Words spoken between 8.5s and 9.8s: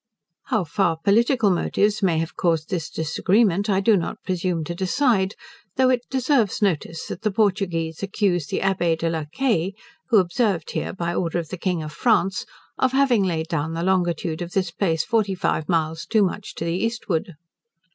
Abbee de la Caille,